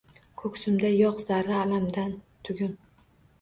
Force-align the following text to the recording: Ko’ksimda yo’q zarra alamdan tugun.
Ko’ksimda 0.41 0.89
yo’q 0.99 1.19
zarra 1.25 1.59
alamdan 1.67 2.17
tugun. 2.51 2.75